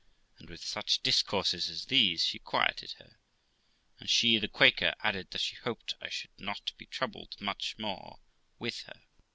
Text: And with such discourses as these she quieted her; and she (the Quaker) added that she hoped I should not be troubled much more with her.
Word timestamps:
And 0.39 0.49
with 0.49 0.63
such 0.63 1.03
discourses 1.03 1.69
as 1.69 1.85
these 1.85 2.25
she 2.25 2.39
quieted 2.39 2.93
her; 2.93 3.19
and 3.99 4.09
she 4.09 4.39
(the 4.39 4.47
Quaker) 4.47 4.95
added 5.01 5.29
that 5.29 5.41
she 5.41 5.57
hoped 5.57 5.93
I 6.01 6.09
should 6.09 6.31
not 6.39 6.71
be 6.75 6.87
troubled 6.87 7.39
much 7.39 7.77
more 7.77 8.17
with 8.57 8.79
her. 8.87 9.03